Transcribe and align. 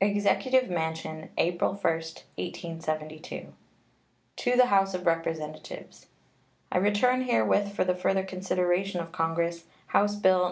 EXECUTIVE 0.00 0.68
MANSION, 0.68 1.28
April 1.38 1.74
1, 1.74 1.80
1872. 1.80 3.52
To 4.38 4.56
the 4.56 4.66
House 4.66 4.94
of 4.94 5.06
Representatives: 5.06 6.08
I 6.72 6.78
return 6.78 7.22
herewith, 7.22 7.72
for 7.72 7.84
the 7.84 7.94
further 7.94 8.24
consideration 8.24 9.00
of 9.00 9.12
Congress, 9.12 9.66
House 9.86 10.16
bill 10.16 10.40
No. 10.42 10.48